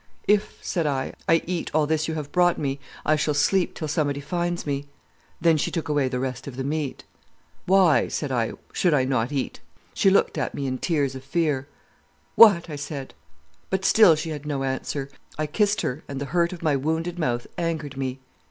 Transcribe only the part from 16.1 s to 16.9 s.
the hurt of my